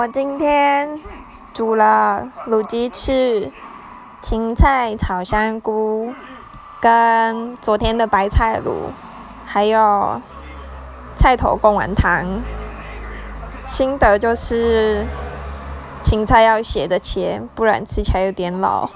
[0.00, 0.98] 我今天
[1.52, 3.52] 煮了卤鸡翅、
[4.22, 6.14] 芹菜炒香菇，
[6.80, 8.92] 跟昨天的白菜卤，
[9.44, 10.22] 还有
[11.14, 12.40] 菜头贡丸汤。
[13.66, 15.04] 心得就是
[16.02, 18.88] 芹菜要斜着切，不然吃起来有点老。